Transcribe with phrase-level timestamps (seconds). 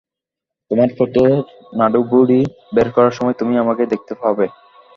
[0.71, 1.31] তোমার পেটের
[1.73, 2.39] নাড়িভুঁড়ি
[2.75, 4.45] বের করার সময় তুমি আমাকে দেখতে পাবে।